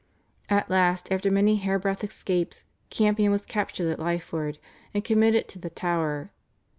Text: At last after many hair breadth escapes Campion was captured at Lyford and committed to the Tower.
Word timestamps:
At 0.49 0.67
last 0.67 1.11
after 1.11 1.29
many 1.29 1.57
hair 1.57 1.77
breadth 1.77 2.03
escapes 2.03 2.65
Campion 2.89 3.29
was 3.29 3.45
captured 3.45 3.91
at 3.91 3.99
Lyford 3.99 4.57
and 4.95 5.03
committed 5.05 5.47
to 5.49 5.59
the 5.59 5.69
Tower. 5.69 6.31